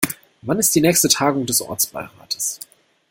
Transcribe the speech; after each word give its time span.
Wann 0.41 0.57
ist 0.57 0.73
die 0.73 0.81
nächste 0.81 1.09
Tagung 1.09 1.45
des 1.45 1.61
Ortsbeirates? 1.61 2.59